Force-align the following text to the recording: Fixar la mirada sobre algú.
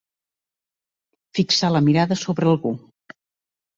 Fixar 1.39 1.71
la 1.75 1.83
mirada 1.91 2.19
sobre 2.23 2.51
algú. 2.55 2.77